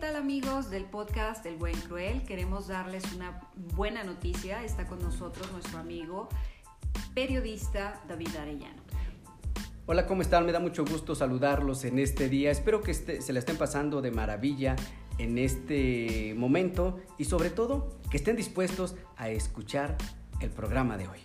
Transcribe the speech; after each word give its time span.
tal 0.00 0.16
amigos 0.16 0.70
del 0.70 0.86
podcast 0.86 1.44
El 1.44 1.56
Buen 1.56 1.78
Cruel? 1.82 2.22
Queremos 2.22 2.68
darles 2.68 3.04
una 3.12 3.38
buena 3.76 4.02
noticia. 4.02 4.64
Está 4.64 4.86
con 4.86 4.98
nosotros 5.02 5.52
nuestro 5.52 5.78
amigo 5.78 6.30
periodista 7.12 8.00
David 8.08 8.34
Arellano. 8.40 8.82
Hola, 9.84 10.06
¿cómo 10.06 10.22
están? 10.22 10.46
Me 10.46 10.52
da 10.52 10.58
mucho 10.58 10.86
gusto 10.86 11.14
saludarlos 11.14 11.84
en 11.84 11.98
este 11.98 12.30
día. 12.30 12.50
Espero 12.50 12.80
que 12.80 12.92
este, 12.92 13.20
se 13.20 13.34
la 13.34 13.40
estén 13.40 13.58
pasando 13.58 14.00
de 14.00 14.10
maravilla 14.10 14.74
en 15.18 15.36
este 15.36 16.32
momento 16.34 16.98
y 17.18 17.26
sobre 17.26 17.50
todo 17.50 18.00
que 18.10 18.16
estén 18.16 18.36
dispuestos 18.36 18.96
a 19.18 19.28
escuchar 19.28 19.98
el 20.40 20.48
programa 20.48 20.96
de 20.96 21.08
hoy. 21.08 21.18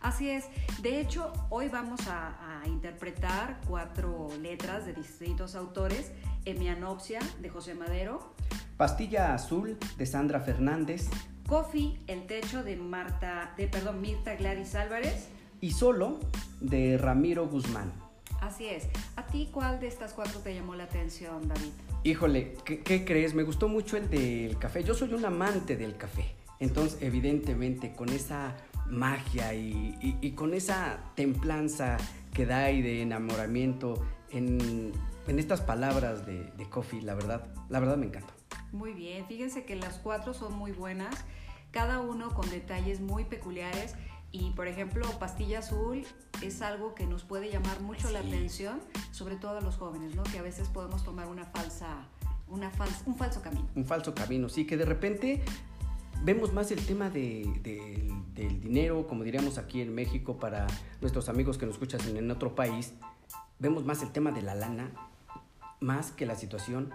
Así 0.00 0.30
es. 0.30 0.46
De 0.80 0.98
hecho, 1.00 1.30
hoy 1.50 1.68
vamos 1.68 2.06
a, 2.06 2.62
a 2.62 2.68
interpretar 2.68 3.60
cuatro 3.66 4.28
letras 4.40 4.86
de 4.86 4.94
distintos 4.94 5.54
autores 5.54 6.12
Emianopsia 6.50 7.20
de 7.40 7.48
José 7.48 7.74
Madero, 7.74 8.34
Pastilla 8.76 9.34
Azul 9.34 9.76
de 9.96 10.06
Sandra 10.06 10.40
Fernández, 10.40 11.08
Coffee, 11.46 11.98
El 12.06 12.26
Techo 12.26 12.62
de 12.62 12.76
Marta, 12.76 13.54
de 13.56 13.66
perdón, 13.68 14.00
Mirta 14.00 14.34
Gladys 14.36 14.74
Álvarez 14.74 15.28
y 15.60 15.72
Solo 15.72 16.20
de 16.60 16.98
Ramiro 16.98 17.48
Guzmán. 17.48 17.92
Así 18.40 18.66
es. 18.66 18.88
¿A 19.16 19.26
ti 19.26 19.48
cuál 19.52 19.80
de 19.80 19.88
estas 19.88 20.12
cuatro 20.12 20.40
te 20.40 20.54
llamó 20.54 20.74
la 20.74 20.84
atención, 20.84 21.48
David? 21.48 21.70
Híjole, 22.04 22.54
¿qué, 22.64 22.80
qué 22.80 23.04
crees? 23.04 23.34
Me 23.34 23.42
gustó 23.42 23.68
mucho 23.68 23.96
el 23.96 24.08
del 24.08 24.56
café. 24.58 24.84
Yo 24.84 24.94
soy 24.94 25.12
un 25.12 25.24
amante 25.24 25.76
del 25.76 25.96
café. 25.96 26.36
Entonces, 26.60 26.98
evidentemente, 27.02 27.92
con 27.92 28.08
esa 28.10 28.56
magia 28.86 29.54
y, 29.54 29.96
y, 30.00 30.18
y 30.20 30.30
con 30.32 30.54
esa 30.54 30.98
templanza 31.14 31.96
que 32.32 32.46
da 32.46 32.70
y 32.70 32.80
de 32.80 33.02
enamoramiento 33.02 34.06
en 34.30 34.92
en 35.28 35.38
estas 35.38 35.60
palabras 35.60 36.26
de, 36.26 36.50
de 36.56 36.68
Coffee, 36.68 37.02
la 37.02 37.14
verdad, 37.14 37.46
la 37.68 37.80
verdad 37.80 37.96
me 37.96 38.06
encantó. 38.06 38.32
Muy 38.72 38.92
bien, 38.92 39.26
fíjense 39.26 39.64
que 39.64 39.76
las 39.76 39.98
cuatro 39.98 40.34
son 40.34 40.54
muy 40.54 40.72
buenas, 40.72 41.14
cada 41.70 42.00
uno 42.00 42.34
con 42.34 42.48
detalles 42.50 43.00
muy 43.00 43.24
peculiares 43.24 43.94
y 44.32 44.50
por 44.50 44.68
ejemplo 44.68 45.06
pastilla 45.18 45.60
azul 45.60 46.04
es 46.42 46.60
algo 46.62 46.94
que 46.94 47.06
nos 47.06 47.24
puede 47.24 47.50
llamar 47.50 47.80
mucho 47.80 48.08
sí. 48.08 48.12
la 48.14 48.20
atención, 48.20 48.80
sobre 49.10 49.36
todo 49.36 49.58
a 49.58 49.60
los 49.60 49.76
jóvenes, 49.76 50.14
¿no? 50.14 50.22
Que 50.24 50.38
a 50.38 50.42
veces 50.42 50.68
podemos 50.68 51.04
tomar 51.04 51.28
una 51.28 51.44
falsa, 51.44 52.08
una 52.48 52.70
falsa, 52.70 53.02
un 53.06 53.16
falso 53.16 53.42
camino. 53.42 53.68
Un 53.74 53.84
falso 53.84 54.14
camino, 54.14 54.48
sí, 54.48 54.66
que 54.66 54.76
de 54.76 54.84
repente 54.86 55.42
vemos 56.24 56.52
más 56.52 56.70
el 56.70 56.84
tema 56.84 57.10
de, 57.10 57.50
de, 57.62 58.12
del 58.34 58.60
dinero, 58.60 59.06
como 59.06 59.24
diríamos 59.24 59.58
aquí 59.58 59.82
en 59.82 59.94
México 59.94 60.38
para 60.38 60.66
nuestros 61.00 61.28
amigos 61.28 61.58
que 61.58 61.66
nos 61.66 61.74
escuchan 61.74 62.00
en 62.16 62.30
otro 62.30 62.54
país, 62.54 62.94
vemos 63.58 63.84
más 63.84 64.02
el 64.02 64.10
tema 64.10 64.30
de 64.30 64.42
la 64.42 64.54
lana 64.54 64.90
más 65.80 66.10
que 66.10 66.26
la 66.26 66.34
situación 66.36 66.90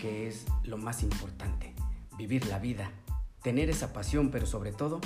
que 0.00 0.28
es 0.28 0.44
lo 0.64 0.76
más 0.76 1.02
importante, 1.02 1.74
vivir 2.16 2.46
la 2.46 2.58
vida, 2.58 2.90
tener 3.42 3.70
esa 3.70 3.92
pasión, 3.92 4.30
pero 4.30 4.46
sobre 4.46 4.72
todo 4.72 5.00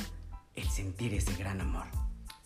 el 0.55 0.69
sentir 0.69 1.15
ese 1.15 1.35
gran 1.37 1.61
amor. 1.61 1.87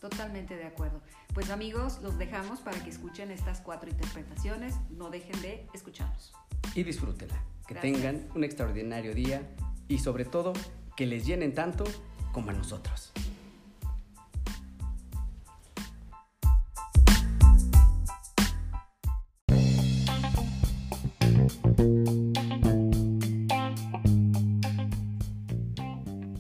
Totalmente 0.01 0.57
de 0.57 0.65
acuerdo. 0.65 1.01
Pues 1.35 1.51
amigos, 1.51 2.01
los 2.03 2.19
dejamos 2.19 2.61
para 2.61 2.83
que 2.83 2.91
escuchen 2.91 3.31
estas 3.31 3.61
cuatro 3.61 3.91
interpretaciones, 3.91 4.75
no 4.91 5.11
dejen 5.11 5.41
de 5.43 5.67
escucharnos. 5.75 6.33
Y 6.75 6.83
disfrútenla, 6.83 7.43
que 7.67 7.75
Gracias. 7.75 7.95
tengan 7.95 8.29
un 8.35 8.45
extraordinario 8.45 9.15
día 9.15 9.43
y 9.89 9.99
sobre 9.99 10.25
todo 10.25 10.53
que 10.97 11.07
les 11.07 11.27
llenen 11.27 11.55
tanto 11.55 11.85
como 12.33 12.51
a 12.51 12.55
nosotros. 12.55 13.13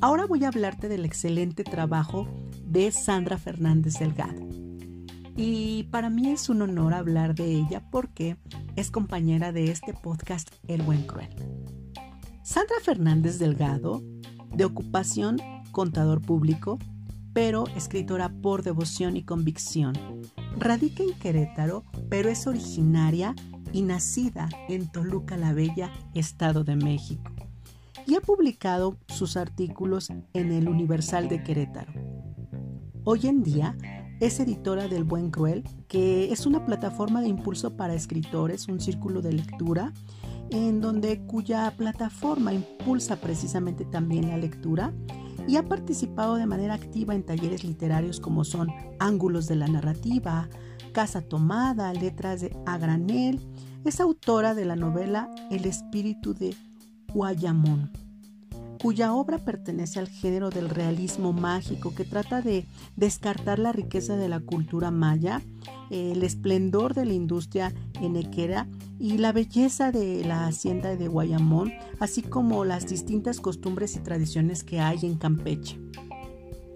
Ahora 0.02 0.26
voy 0.26 0.44
a 0.44 0.48
hablarte 0.48 0.88
del 0.88 1.06
excelente 1.06 1.64
trabajo 1.64 2.28
de 2.66 2.90
Sandra 2.90 3.38
Fernández 3.38 3.98
Delgado. 3.98 4.46
Y 5.36 5.84
para 5.84 6.10
mí 6.10 6.28
es 6.28 6.50
un 6.50 6.60
honor 6.60 6.92
hablar 6.92 7.34
de 7.34 7.50
ella 7.52 7.82
porque 7.90 8.36
es 8.76 8.90
compañera 8.90 9.52
de 9.52 9.70
este 9.70 9.94
podcast 9.94 10.50
El 10.68 10.82
Buen 10.82 11.06
Cruel. 11.06 11.30
Sandra 12.42 12.76
Fernández 12.82 13.38
Delgado, 13.38 14.02
de 14.54 14.66
ocupación 14.66 15.38
contador 15.72 16.20
público, 16.20 16.78
pero 17.32 17.66
escritora 17.74 18.28
por 18.28 18.62
devoción 18.62 19.16
y 19.16 19.22
convicción. 19.22 19.94
Radica 20.58 21.02
en 21.04 21.14
Querétaro, 21.14 21.84
pero 22.10 22.28
es 22.28 22.46
originaria 22.46 23.34
y 23.72 23.82
nacida 23.82 24.48
en 24.68 24.88
Toluca 24.88 25.38
la 25.38 25.54
Bella, 25.54 25.90
Estado 26.14 26.64
de 26.64 26.76
México 26.76 27.35
y 28.06 28.14
ha 28.14 28.20
publicado 28.20 28.98
sus 29.08 29.36
artículos 29.36 30.10
en 30.32 30.52
el 30.52 30.68
Universal 30.68 31.28
de 31.28 31.42
Querétaro. 31.42 31.92
Hoy 33.04 33.26
en 33.26 33.42
día 33.42 33.76
es 34.20 34.40
editora 34.40 34.88
del 34.88 35.04
Buen 35.04 35.30
Cruel, 35.30 35.64
que 35.88 36.32
es 36.32 36.46
una 36.46 36.64
plataforma 36.64 37.20
de 37.20 37.28
impulso 37.28 37.76
para 37.76 37.94
escritores, 37.94 38.68
un 38.68 38.80
círculo 38.80 39.22
de 39.22 39.32
lectura, 39.32 39.92
en 40.50 40.80
donde 40.80 41.26
cuya 41.26 41.74
plataforma 41.76 42.52
impulsa 42.52 43.16
precisamente 43.16 43.84
también 43.84 44.28
la 44.28 44.38
lectura 44.38 44.94
y 45.48 45.56
ha 45.56 45.64
participado 45.64 46.36
de 46.36 46.46
manera 46.46 46.74
activa 46.74 47.14
en 47.14 47.24
talleres 47.24 47.64
literarios 47.64 48.20
como 48.20 48.44
son 48.44 48.68
Ángulos 48.98 49.46
de 49.48 49.56
la 49.56 49.66
Narrativa, 49.66 50.48
Casa 50.92 51.20
Tomada, 51.20 51.92
Letras 51.92 52.40
de 52.40 52.56
a 52.66 52.78
Granel. 52.78 53.40
Es 53.84 54.00
autora 54.00 54.54
de 54.54 54.64
la 54.64 54.76
novela 54.76 55.30
El 55.50 55.64
espíritu 55.66 56.34
de 56.34 56.54
Guayamón, 57.16 57.90
cuya 58.82 59.14
obra 59.14 59.38
pertenece 59.38 59.98
al 59.98 60.06
género 60.06 60.50
del 60.50 60.68
realismo 60.68 61.32
mágico 61.32 61.94
que 61.94 62.04
trata 62.04 62.42
de 62.42 62.66
descartar 62.94 63.58
la 63.58 63.72
riqueza 63.72 64.16
de 64.16 64.28
la 64.28 64.40
cultura 64.40 64.90
maya, 64.90 65.40
el 65.88 66.22
esplendor 66.22 66.92
de 66.92 67.06
la 67.06 67.14
industria 67.14 67.72
enequera 68.02 68.68
y 68.98 69.16
la 69.16 69.32
belleza 69.32 69.92
de 69.92 70.26
la 70.26 70.46
hacienda 70.46 70.94
de 70.94 71.08
Guayamón, 71.08 71.72
así 72.00 72.20
como 72.20 72.66
las 72.66 72.86
distintas 72.86 73.40
costumbres 73.40 73.96
y 73.96 74.00
tradiciones 74.00 74.62
que 74.62 74.80
hay 74.80 74.98
en 75.04 75.16
Campeche. 75.16 75.80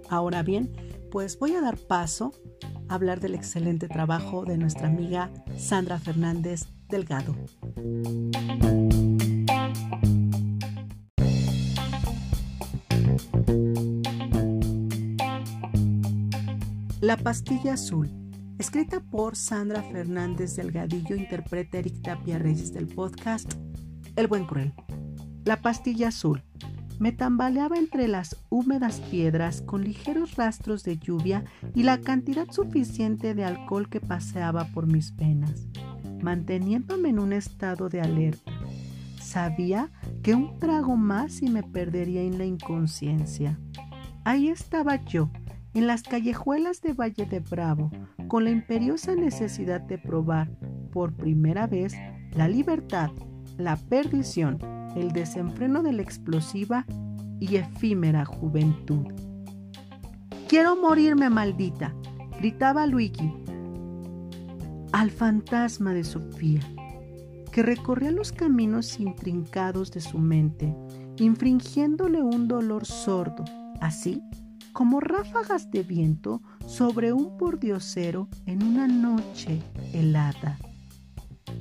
Ahora 0.09 0.43
bien, 0.43 0.73
pues 1.11 1.39
voy 1.39 1.53
a 1.53 1.61
dar 1.61 1.77
paso 1.77 2.33
a 2.89 2.95
hablar 2.95 3.21
del 3.21 3.35
excelente 3.35 3.89
trabajo 3.89 4.47
de 4.47 4.57
nuestra 4.57 4.89
amiga 4.89 5.31
Sandra 5.59 5.99
Fernández 5.99 6.65
Delgado. 6.89 7.37
La 17.11 17.17
pastilla 17.17 17.73
azul, 17.73 18.09
escrita 18.61 19.01
por 19.01 19.35
Sandra 19.35 19.83
Fernández 19.83 20.55
Delgadillo, 20.55 21.17
interpreta 21.17 21.79
Eric 21.79 22.03
Tapia 22.03 22.39
Reyes 22.39 22.73
del 22.73 22.87
podcast 22.87 23.53
El 24.15 24.29
Buen 24.29 24.47
Cruel. 24.47 24.73
La 25.45 25.61
pastilla 25.61 26.07
azul. 26.07 26.45
Me 27.01 27.11
tambaleaba 27.11 27.79
entre 27.79 28.07
las 28.07 28.37
húmedas 28.49 29.01
piedras 29.11 29.61
con 29.61 29.83
ligeros 29.83 30.37
rastros 30.37 30.85
de 30.85 30.99
lluvia 30.99 31.43
y 31.75 31.83
la 31.83 32.01
cantidad 32.01 32.49
suficiente 32.53 33.35
de 33.35 33.45
alcohol 33.45 33.89
que 33.89 34.01
paseaba 34.01 34.67
por 34.67 34.87
mis 34.87 35.17
venas, 35.17 35.67
manteniéndome 36.23 37.09
en 37.09 37.19
un 37.19 37.33
estado 37.33 37.89
de 37.89 38.03
alerta. 38.03 38.53
Sabía 39.21 39.91
que 40.23 40.37
un 40.37 40.61
trago 40.61 40.97
más 40.97 41.43
y 41.43 41.51
me 41.51 41.65
perdería 41.65 42.23
en 42.23 42.39
la 42.39 42.45
inconsciencia. 42.45 43.59
Ahí 44.23 44.49
estaba 44.49 45.05
yo, 45.07 45.29
en 45.75 45.87
las 45.87 46.03
callejuelas 46.03 46.81
de 46.83 46.93
Valle 46.93 47.27
de 47.27 47.41
Bravo, 47.41 47.91
con 48.29 48.45
la 48.45 48.51
imperiosa 48.51 49.15
necesidad 49.15 49.81
de 49.81 49.99
probar 49.99 50.51
por 50.93 51.15
primera 51.15 51.67
vez 51.67 51.95
la 52.33 52.49
libertad, 52.49 53.11
la 53.57 53.77
perdición, 53.77 54.59
el 54.97 55.13
desenfreno 55.13 55.83
de 55.83 55.93
la 55.93 56.03
explosiva 56.03 56.85
y 57.39 57.57
efímera 57.57 58.25
juventud. 58.25 59.07
Quiero 60.49 60.77
morirme, 60.77 61.31
maldita, 61.31 61.95
gritaba 62.39 62.87
Luigi 62.87 63.33
al 64.93 65.13
fantasma 65.13 65.93
de 65.93 66.03
Sofía, 66.03 66.61
que 67.53 67.63
recorría 67.63 68.11
los 68.11 68.33
caminos 68.33 68.99
intrincados 68.99 69.93
de 69.93 70.01
su 70.01 70.19
mente, 70.19 70.75
infringiéndole 71.19 72.21
un 72.21 72.49
dolor 72.49 72.85
sordo, 72.85 73.45
así 73.81 74.21
como 74.73 75.01
ráfagas 75.01 75.71
de 75.71 75.83
viento 75.83 76.43
sobre 76.67 77.13
un 77.13 77.37
pordiosero 77.37 78.29
en 78.47 78.63
una 78.63 78.87
noche 78.87 79.61
helada. 79.93 80.59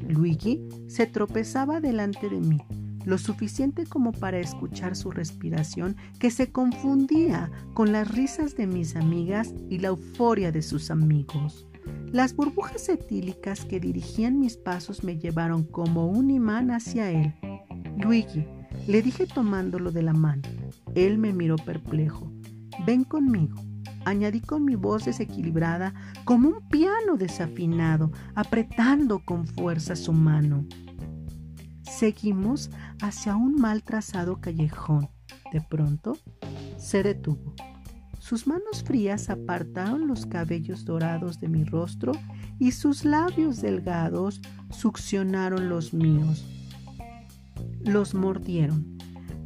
Luigi 0.08 0.68
se 0.88 1.08
tropezaba 1.08 1.82
delante 1.82 2.30
de 2.30 2.40
mí, 2.40 2.62
lo 3.06 3.18
suficiente 3.18 3.86
como 3.86 4.12
para 4.12 4.40
escuchar 4.40 4.96
su 4.96 5.12
respiración 5.12 5.96
que 6.20 6.32
se 6.32 6.52
confundía 6.52 7.52
con 7.74 7.92
las 7.92 8.10
risas 8.10 8.56
de 8.56 8.68
mis 8.68 8.96
amigas 8.96 9.54
y 9.70 9.80
la 9.80 9.90
euforia 9.90 10.52
de 10.52 10.62
sus 10.62 10.92
amigos. 10.92 11.68
Las 12.12 12.36
burbujas 12.36 12.90
etílicas 12.90 13.66
que 13.66 13.80
dirigían 13.80 14.40
mis 14.40 14.58
pasos 14.58 15.04
me 15.04 15.18
llevaron 15.18 15.64
como 15.64 16.08
un 16.08 16.30
imán 16.32 16.72
hacia 16.72 17.12
él. 17.12 17.34
Luigi, 17.98 18.46
le 18.88 19.02
dije 19.02 19.28
tomándolo 19.28 19.92
de 19.92 20.04
la 20.04 20.14
mano. 20.14 20.44
Él 20.96 21.18
me 21.18 21.34
miró 21.34 21.56
perplejo. 21.58 22.32
Ven 22.86 23.04
conmigo, 23.04 23.62
añadí 24.06 24.42
con 24.42 24.66
mi 24.66 24.76
voz 24.76 25.06
desequilibrada 25.06 25.94
como 26.26 26.50
un 26.50 26.68
piano 26.70 27.18
desafinado, 27.18 28.12
apretando 28.36 29.20
con 29.26 29.46
fuerza 29.48 29.96
su 29.96 30.14
mano. 30.14 30.66
Seguimos 31.84 32.70
hacia 33.02 33.36
un 33.36 33.56
mal 33.56 33.84
trazado 33.84 34.40
callejón. 34.40 35.10
De 35.52 35.62
pronto, 35.62 36.18
se 36.78 37.04
detuvo. 37.04 37.54
Sus 38.20 38.46
manos 38.46 38.84
frías 38.84 39.30
apartaron 39.30 40.08
los 40.08 40.26
cabellos 40.28 40.86
dorados 40.86 41.40
de 41.40 41.48
mi 41.48 41.64
rostro 41.64 42.12
y 42.60 42.74
sus 42.74 43.04
labios 43.06 43.62
delgados 43.62 44.40
succionaron 44.70 45.68
los 45.68 45.94
míos. 45.94 46.46
Los 47.82 48.14
mordieron, 48.14 48.99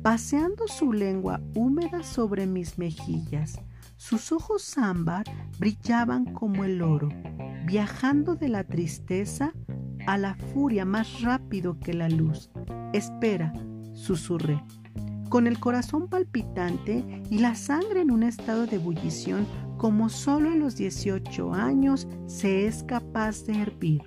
paseando 0.03 0.67
su 0.67 0.91
lengua 0.91 1.41
húmeda 1.55 2.03
sobre 2.03 2.45
mis 2.45 2.77
mejillas. 2.77 3.59
Sus 3.95 4.33
ojos 4.33 4.77
ámbar 4.77 5.25
brillaban 5.59 6.25
como 6.33 6.65
el 6.65 6.81
oro, 6.81 7.07
viajando 7.65 8.35
de 8.35 8.49
la 8.49 8.65
tristeza 8.65 9.53
a 10.05 10.17
la 10.17 10.35
furia 10.35 10.83
más 10.83 11.21
rápido 11.21 11.79
que 11.79 11.93
la 11.93 12.09
luz. 12.09 12.49
Espera, 12.91 13.53
susurré 13.93 14.61
con 15.29 15.47
el 15.47 15.59
corazón 15.59 16.09
palpitante 16.09 17.23
y 17.29 17.39
la 17.39 17.55
sangre 17.55 18.01
en 18.01 18.11
un 18.11 18.23
estado 18.23 18.67
de 18.67 18.75
ebullición 18.75 19.47
como 19.77 20.09
solo 20.09 20.51
a 20.51 20.55
los 20.55 20.75
18 20.75 21.53
años 21.53 22.07
se 22.27 22.67
es 22.67 22.83
capaz 22.83 23.45
de 23.45 23.59
hervir. 23.59 24.01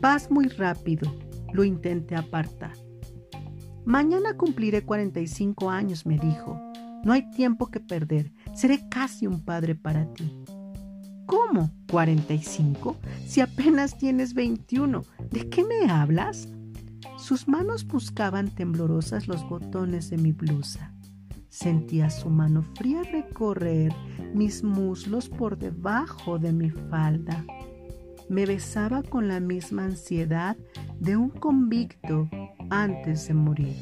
Vas 0.00 0.30
muy 0.30 0.48
rápido, 0.48 1.12
lo 1.52 1.64
intenté 1.64 2.14
apartar. 2.14 2.74
Mañana 3.84 4.36
cumpliré 4.36 4.82
45 4.84 5.70
años, 5.70 6.06
me 6.06 6.18
dijo. 6.18 6.60
No 7.04 7.12
hay 7.12 7.30
tiempo 7.30 7.66
que 7.66 7.80
perder, 7.80 8.32
seré 8.54 8.88
casi 8.88 9.26
un 9.26 9.44
padre 9.44 9.74
para 9.74 10.06
ti. 10.14 10.32
¿Cómo? 11.26 11.70
¿45? 11.88 12.96
Si 13.26 13.42
apenas 13.42 13.98
tienes 13.98 14.32
21, 14.32 15.02
¿de 15.30 15.48
qué 15.50 15.64
me 15.64 15.90
hablas? 15.90 16.48
Sus 17.18 17.46
manos 17.46 17.86
buscaban 17.86 18.48
temblorosas 18.48 19.28
los 19.28 19.46
botones 19.48 20.08
de 20.08 20.16
mi 20.16 20.32
blusa. 20.32 20.94
Sentía 21.48 22.10
su 22.10 22.30
mano 22.30 22.62
fría 22.62 23.02
recorrer 23.02 23.92
mis 24.34 24.64
muslos 24.64 25.28
por 25.28 25.58
debajo 25.58 26.38
de 26.38 26.52
mi 26.52 26.70
falda. 26.70 27.44
Me 28.28 28.46
besaba 28.46 29.02
con 29.02 29.28
la 29.28 29.40
misma 29.40 29.84
ansiedad 29.84 30.56
de 30.98 31.16
un 31.16 31.28
convicto 31.30 32.28
antes 32.82 33.28
de 33.28 33.34
morir. 33.34 33.76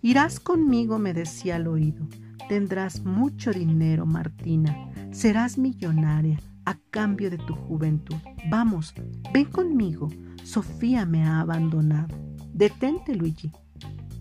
Irás 0.00 0.40
conmigo, 0.40 0.98
me 0.98 1.12
decía 1.12 1.56
al 1.56 1.66
oído. 1.68 2.06
Tendrás 2.48 3.04
mucho 3.04 3.52
dinero, 3.52 4.06
Martina. 4.06 4.90
Serás 5.12 5.58
millonaria 5.58 6.40
a 6.64 6.76
cambio 6.90 7.30
de 7.30 7.38
tu 7.38 7.54
juventud. 7.54 8.16
Vamos, 8.50 8.94
ven 9.32 9.44
conmigo. 9.44 10.08
Sofía 10.42 11.06
me 11.06 11.24
ha 11.24 11.40
abandonado. 11.40 12.16
Detente, 12.52 13.14
Luigi. 13.14 13.52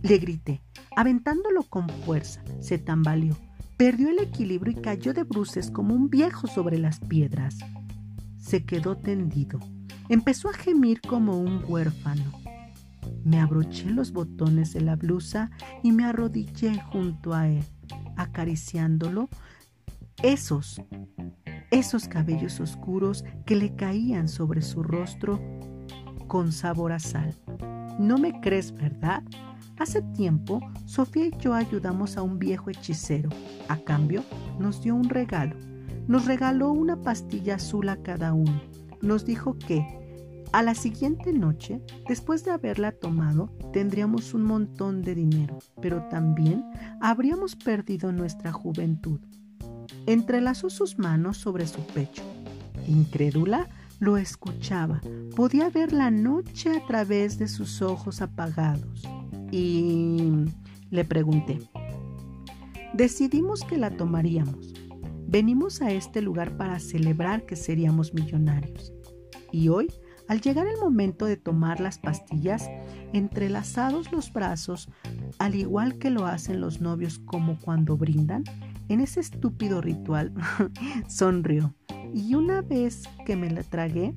Le 0.03 0.17
grité, 0.17 0.61
aventándolo 0.95 1.63
con 1.63 1.89
fuerza. 1.89 2.43
Se 2.59 2.77
tambaleó, 2.77 3.35
perdió 3.77 4.09
el 4.09 4.19
equilibrio 4.19 4.73
y 4.77 4.81
cayó 4.81 5.13
de 5.13 5.23
bruces 5.23 5.71
como 5.71 5.95
un 5.95 6.09
viejo 6.09 6.47
sobre 6.47 6.77
las 6.77 6.99
piedras. 6.99 7.57
Se 8.37 8.65
quedó 8.65 8.97
tendido. 8.97 9.59
Empezó 10.09 10.49
a 10.49 10.53
gemir 10.53 11.01
como 11.01 11.39
un 11.39 11.63
huérfano. 11.67 12.40
Me 13.23 13.39
abroché 13.39 13.89
los 13.89 14.11
botones 14.11 14.73
de 14.73 14.81
la 14.81 14.95
blusa 14.95 15.51
y 15.83 15.91
me 15.91 16.05
arrodillé 16.05 16.79
junto 16.91 17.33
a 17.33 17.47
él, 17.47 17.63
acariciándolo. 18.15 19.29
Esos, 20.23 20.81
esos 21.71 22.07
cabellos 22.07 22.59
oscuros 22.59 23.23
que 23.45 23.55
le 23.55 23.75
caían 23.75 24.27
sobre 24.27 24.61
su 24.61 24.83
rostro 24.83 25.39
con 26.27 26.51
sabor 26.51 26.91
a 26.91 26.99
sal. 26.99 27.35
No 27.99 28.17
me 28.17 28.39
crees, 28.39 28.73
¿verdad? 28.73 29.23
Hace 29.77 30.01
tiempo, 30.01 30.61
Sofía 30.85 31.25
y 31.25 31.33
yo 31.39 31.53
ayudamos 31.53 32.17
a 32.17 32.21
un 32.21 32.37
viejo 32.37 32.69
hechicero. 32.69 33.29
A 33.67 33.77
cambio, 33.77 34.23
nos 34.59 34.83
dio 34.83 34.95
un 34.95 35.09
regalo. 35.09 35.55
Nos 36.07 36.25
regaló 36.25 36.71
una 36.71 37.01
pastilla 37.01 37.55
azul 37.55 37.89
a 37.89 37.97
cada 37.97 38.33
uno. 38.33 38.61
Nos 39.01 39.25
dijo 39.25 39.57
que, 39.57 39.85
a 40.51 40.63
la 40.63 40.75
siguiente 40.75 41.31
noche, 41.31 41.81
después 42.07 42.43
de 42.43 42.51
haberla 42.51 42.91
tomado, 42.91 43.49
tendríamos 43.71 44.33
un 44.33 44.43
montón 44.43 45.01
de 45.01 45.15
dinero, 45.15 45.59
pero 45.81 46.03
también 46.09 46.65
habríamos 46.99 47.55
perdido 47.55 48.11
nuestra 48.11 48.51
juventud. 48.51 49.19
Entrelazó 50.07 50.69
sus 50.69 50.99
manos 50.99 51.37
sobre 51.37 51.67
su 51.67 51.79
pecho. 51.87 52.23
Incrédula, 52.87 53.69
lo 53.99 54.17
escuchaba, 54.17 54.99
podía 55.35 55.69
ver 55.69 55.93
la 55.93 56.11
noche 56.11 56.75
a 56.75 56.85
través 56.85 57.37
de 57.37 57.47
sus 57.47 57.81
ojos 57.81 58.21
apagados. 58.21 59.03
Y 59.51 60.31
le 60.89 61.05
pregunté, 61.05 61.59
decidimos 62.93 63.63
que 63.63 63.77
la 63.77 63.91
tomaríamos. 63.91 64.73
Venimos 65.27 65.81
a 65.81 65.91
este 65.91 66.21
lugar 66.21 66.57
para 66.57 66.79
celebrar 66.79 67.45
que 67.45 67.55
seríamos 67.55 68.13
millonarios. 68.13 68.91
Y 69.51 69.69
hoy, 69.69 69.87
al 70.31 70.39
llegar 70.39 70.65
el 70.65 70.79
momento 70.79 71.25
de 71.25 71.35
tomar 71.35 71.81
las 71.81 71.99
pastillas, 71.99 72.69
entrelazados 73.11 74.13
los 74.13 74.31
brazos, 74.31 74.87
al 75.39 75.55
igual 75.55 75.97
que 75.97 76.09
lo 76.09 76.25
hacen 76.25 76.61
los 76.61 76.79
novios 76.79 77.19
como 77.19 77.59
cuando 77.59 77.97
brindan, 77.97 78.45
en 78.87 79.01
ese 79.01 79.19
estúpido 79.19 79.81
ritual, 79.81 80.33
sonrió 81.09 81.75
y 82.13 82.35
una 82.35 82.61
vez 82.61 83.03
que 83.25 83.35
me 83.35 83.51
la 83.51 83.61
tragué, 83.63 84.15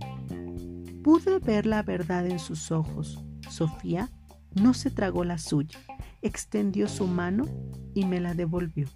pude 1.03 1.41
ver 1.41 1.67
la 1.67 1.83
verdad 1.83 2.29
en 2.29 2.39
sus 2.39 2.71
ojos. 2.71 3.21
Sofía 3.51 4.09
no 4.55 4.73
se 4.73 4.93
tragó 4.93 5.25
la 5.25 5.39
suya, 5.39 5.81
extendió 6.23 6.87
su 6.87 7.09
mano 7.09 7.45
y 7.93 8.07
me 8.07 8.21
la 8.21 8.35
devolvió. 8.35 8.87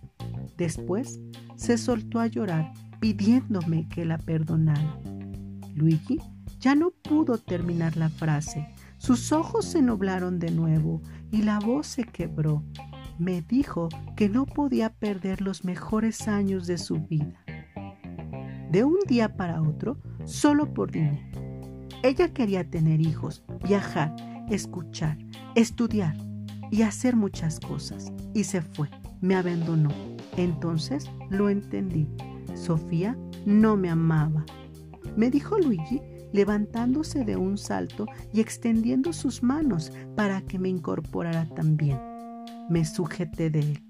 Después 0.57 1.19
se 1.57 1.79
soltó 1.79 2.21
a 2.21 2.29
llorar 2.29 2.73
pidiéndome 3.01 3.89
que 3.89 4.05
la 4.05 4.19
perdonara. 4.19 5.01
Luigi 5.75 6.21
ya 6.59 6.75
no 6.75 6.91
pudo 6.91 7.39
terminar 7.39 7.97
la 7.97 8.09
frase. 8.09 8.67
Sus 8.99 9.33
ojos 9.33 9.65
se 9.65 9.83
nublaron 9.83 10.39
de 10.39 10.51
nuevo 10.51 11.01
y 11.31 11.43
la 11.43 11.59
voz 11.61 11.87
se 11.87 12.05
quebró. 12.05 12.65
Me 13.19 13.43
dijo 13.43 13.89
que 14.17 14.29
no 14.29 14.47
podía 14.47 14.91
perder 14.91 15.41
los 15.41 15.65
mejores 15.65 16.29
años 16.29 16.67
de 16.67 16.79
su 16.79 17.01
vida 17.01 17.45
de 18.71 18.85
un 18.85 18.99
día 19.07 19.37
para 19.37 19.63
otro 19.63 19.99
solo 20.25 20.73
por 20.73 20.91
dinero. 20.91 21.19
Ella 22.03 22.33
quería 22.33 22.69
tener 22.69 23.01
hijos, 23.01 23.43
viajar, 23.65 24.15
escuchar, 24.51 25.19
estudiar 25.55 26.17
y 26.71 26.83
hacer 26.83 27.17
muchas 27.17 27.59
cosas. 27.61 28.13
Y 28.35 28.45
se 28.45 28.63
fue, 28.63 28.89
me 29.21 29.35
abandonó. 29.35 29.91
Entonces 30.37 31.11
lo 31.31 31.49
entendí. 31.49 32.09
Sofía 32.55 33.17
no 33.47 33.77
me 33.77 33.89
amaba. 33.89 34.45
Me 35.17 35.31
dijo 35.31 35.59
Luigi 35.59 36.01
levantándose 36.33 37.25
de 37.25 37.37
un 37.37 37.59
salto 37.59 38.07
y 38.33 38.41
extendiendo 38.41 39.13
sus 39.13 39.43
manos 39.43 39.93
para 40.17 40.43
que 40.43 40.59
me 40.59 40.69
incorporara 40.69 41.49
también. 41.55 41.99
Me 42.69 42.85
sujeté 42.85 43.51
de 43.51 43.61
él. 43.61 43.83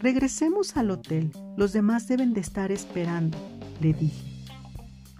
Regresemos 0.00 0.76
al 0.76 0.90
hotel. 0.90 1.30
Los 1.56 1.72
demás 1.72 2.08
deben 2.08 2.32
de 2.32 2.40
estar 2.40 2.72
esperando 2.72 3.38
le 3.82 3.92
dije. 3.92 4.32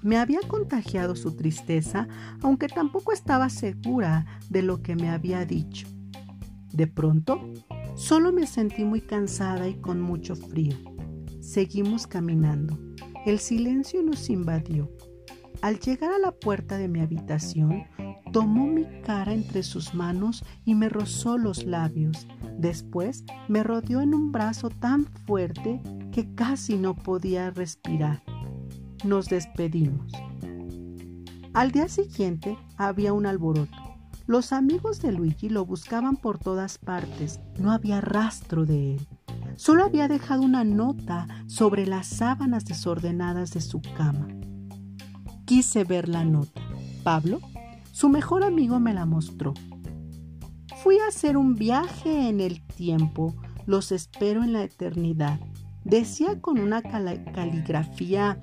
Me 0.03 0.17
había 0.17 0.41
contagiado 0.47 1.15
su 1.15 1.37
tristeza, 1.37 2.09
aunque 2.43 2.69
tampoco 2.69 3.13
estaba 3.13 3.49
segura 3.51 4.27
de 4.49 4.63
lo 4.63 4.83
que 4.83 4.97
me 4.97 5.11
había 5.11 5.45
dicho. 5.45 5.87
De 6.73 6.87
pronto, 6.87 7.41
solo 7.95 8.33
me 8.33 8.47
sentí 8.47 8.85
muy 8.85 9.01
cansada 9.01 9.69
y 9.69 9.75
con 9.75 10.01
mucho 10.01 10.35
frío. 10.35 10.77
Seguimos 11.41 12.07
caminando. 12.07 12.79
El 13.27 13.39
silencio 13.39 14.03
nos 14.03 14.29
invadió. 14.31 14.91
Al 15.63 15.81
llegar 15.81 16.13
a 16.13 16.19
la 16.19 16.33
puerta 16.33 16.77
de 16.77 16.89
mi 16.89 17.01
habitación, 17.01 17.85
tomó 18.33 18.67
mi 18.67 18.85
cara 19.03 19.33
entre 19.33 19.63
sus 19.63 19.95
manos 19.95 20.45
y 20.65 20.75
me 20.75 20.89
rozó 20.89 21.39
los 21.39 21.65
labios. 21.65 22.27
Después 22.59 23.25
me 23.49 23.63
rodeó 23.63 24.01
en 24.01 24.15
un 24.15 24.33
brazo 24.33 24.69
tan 24.69 25.07
fuerte 25.27 25.81
que 26.13 26.35
casi 26.35 26.77
no 26.77 26.95
podía 26.95 27.51
respirar 27.51 28.23
nos 29.05 29.29
despedimos. 29.29 30.13
Al 31.53 31.71
día 31.71 31.89
siguiente 31.89 32.57
había 32.77 33.13
un 33.13 33.27
alboroto. 33.27 33.77
Los 34.27 34.53
amigos 34.53 35.03
de 35.03 35.13
Luigi 35.13 35.49
lo 35.49 35.67
buscaban 35.67 36.17
por 36.17 36.39
todas 36.39 36.79
partes. 36.79 37.41
No 37.59 37.73
había 37.73 38.01
rastro 38.01 38.65
de 38.65 38.95
él. 38.95 39.07
Solo 39.57 39.85
había 39.85 40.09
dejado 40.09 40.43
una 40.43 40.65
nota 40.65 41.27
sobre 41.47 41.87
las 41.87 42.07
sábanas 42.07 42.65
desordenadas 42.65 43.53
de 43.53 43.61
su 43.61 43.83
cama. 43.83 44.29
Quise 45.55 45.85
ver 45.85 46.09
la 46.09 46.25
nota. 46.25 46.63
Pablo, 47.05 47.39
su 47.91 48.09
mejor 48.09 48.43
amigo, 48.43 48.81
me 48.81 48.95
la 48.95 49.05
mostró. 49.05 49.53
fui 50.83 50.99
a 50.99 51.09
hacer 51.09 51.37
un 51.37 51.57
viaje 51.57 52.31
en 52.31 52.41
el 52.41 52.67
tiempo. 52.67 53.35
Los 53.67 53.93
espero 53.93 54.43
en 54.45 54.55
la 54.55 54.63
eternidad. 54.63 55.39
Decía 55.85 56.41
con 56.41 56.59
una 56.59 56.81
caligrafía, 56.81 58.41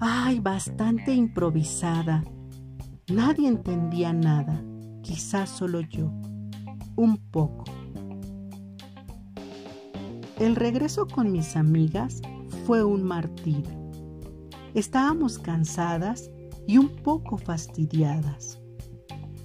ay, 0.00 0.40
bastante 0.40 1.12
improvisada. 1.12 2.24
Nadie 3.08 3.48
entendía 3.48 4.14
nada, 4.14 4.64
quizás 5.02 5.50
solo 5.50 5.82
yo, 5.82 6.10
un 6.96 7.18
poco. 7.30 7.64
El 10.38 10.56
regreso 10.56 11.06
con 11.06 11.30
mis 11.30 11.56
amigas 11.56 12.22
fue 12.64 12.82
un 12.82 13.02
martirio. 13.02 13.90
Estábamos 14.72 15.38
cansadas 15.38 16.30
y 16.68 16.76
un 16.76 16.90
poco 16.90 17.38
fastidiadas. 17.38 18.60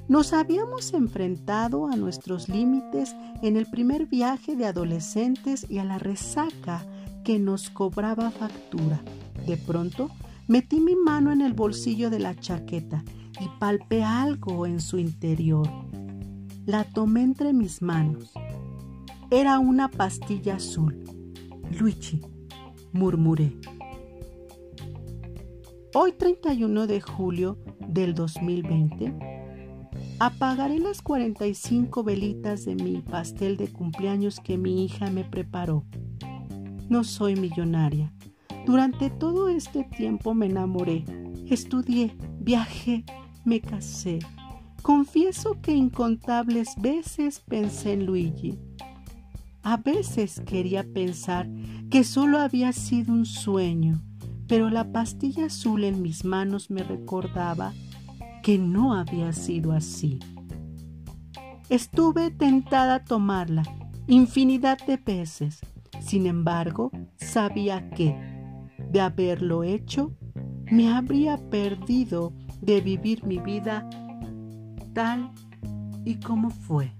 Nos 0.09 0.33
habíamos 0.33 0.93
enfrentado 0.93 1.87
a 1.87 1.95
nuestros 1.95 2.49
límites 2.49 3.15
en 3.41 3.55
el 3.55 3.65
primer 3.65 4.07
viaje 4.07 4.57
de 4.57 4.65
adolescentes 4.65 5.65
y 5.69 5.77
a 5.77 5.85
la 5.85 5.97
resaca 5.97 6.85
que 7.23 7.39
nos 7.39 7.69
cobraba 7.69 8.29
factura. 8.29 9.01
De 9.47 9.55
pronto, 9.55 10.09
metí 10.49 10.81
mi 10.81 10.97
mano 10.97 11.31
en 11.31 11.41
el 11.41 11.53
bolsillo 11.53 12.09
de 12.09 12.19
la 12.19 12.35
chaqueta 12.35 13.05
y 13.39 13.47
palpé 13.57 14.03
algo 14.03 14.65
en 14.67 14.81
su 14.81 14.99
interior. 14.99 15.69
La 16.65 16.83
tomé 16.83 17.23
entre 17.23 17.53
mis 17.53 17.81
manos. 17.81 18.33
Era 19.31 19.59
una 19.59 19.89
pastilla 19.89 20.55
azul. 20.55 21.01
Luigi, 21.79 22.19
murmuré. 22.91 23.55
Hoy 25.95 26.13
31 26.13 26.87
de 26.87 27.01
julio 27.01 27.59
del 27.87 28.15
2020, 28.15 29.13
apagaré 30.17 30.79
las 30.79 31.03
45 31.03 32.03
velitas 32.03 32.65
de 32.65 32.73
mi 32.73 33.03
pastel 33.03 33.57
de 33.57 33.67
cumpleaños 33.67 34.39
que 34.39 34.57
mi 34.57 34.83
hija 34.83 35.11
me 35.11 35.23
preparó. 35.23 35.85
No 36.89 37.03
soy 37.03 37.35
millonaria. 37.35 38.11
Durante 38.65 39.11
todo 39.11 39.49
este 39.49 39.83
tiempo 39.83 40.33
me 40.33 40.47
enamoré, 40.47 41.05
estudié, 41.47 42.17
viajé, 42.39 43.05
me 43.45 43.61
casé. 43.61 44.17
Confieso 44.81 45.61
que 45.61 45.75
incontables 45.75 46.69
veces 46.81 47.39
pensé 47.39 47.93
en 47.93 48.07
Luigi. 48.07 48.57
A 49.61 49.77
veces 49.77 50.41
quería 50.43 50.83
pensar 50.91 51.47
que 51.91 52.03
solo 52.03 52.39
había 52.39 52.73
sido 52.73 53.13
un 53.13 53.27
sueño 53.27 54.01
pero 54.53 54.69
la 54.69 54.91
pastilla 54.91 55.45
azul 55.45 55.83
en 55.83 56.03
mis 56.03 56.25
manos 56.25 56.69
me 56.69 56.83
recordaba 56.83 57.73
que 58.43 58.59
no 58.59 58.93
había 58.93 59.33
sido 59.33 59.71
así. 59.71 60.19
Estuve 61.69 62.29
tentada 62.29 62.93
a 62.93 63.03
tomarla 63.03 63.63
infinidad 64.05 64.77
de 64.85 64.97
veces, 64.97 65.59
sin 66.01 66.27
embargo, 66.27 66.91
sabía 67.15 67.89
que, 67.89 68.15
de 68.91 69.01
haberlo 69.01 69.63
hecho, 69.63 70.15
me 70.71 70.93
habría 70.93 71.37
perdido 71.49 72.31
de 72.61 72.79
vivir 72.79 73.25
mi 73.25 73.39
vida 73.39 73.89
tal 74.93 75.31
y 76.05 76.19
como 76.19 76.51
fue. 76.51 76.91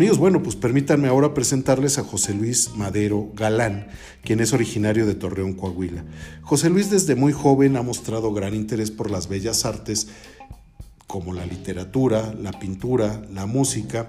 Amigos, 0.00 0.16
bueno, 0.16 0.42
pues 0.42 0.56
permítanme 0.56 1.08
ahora 1.08 1.34
presentarles 1.34 1.98
a 1.98 2.04
José 2.04 2.32
Luis 2.32 2.70
Madero 2.74 3.30
Galán, 3.34 3.88
quien 4.24 4.40
es 4.40 4.54
originario 4.54 5.04
de 5.04 5.14
Torreón, 5.14 5.52
Coahuila. 5.52 6.06
José 6.40 6.70
Luis 6.70 6.88
desde 6.88 7.16
muy 7.16 7.34
joven 7.34 7.76
ha 7.76 7.82
mostrado 7.82 8.32
gran 8.32 8.54
interés 8.54 8.90
por 8.90 9.10
las 9.10 9.28
bellas 9.28 9.66
artes 9.66 10.08
como 11.06 11.34
la 11.34 11.44
literatura, 11.44 12.32
la 12.32 12.52
pintura, 12.52 13.20
la 13.30 13.44
música, 13.44 14.08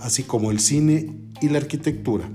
así 0.00 0.24
como 0.24 0.50
el 0.50 0.60
cine 0.60 1.10
y 1.40 1.48
la 1.48 1.56
arquitectura. 1.56 2.28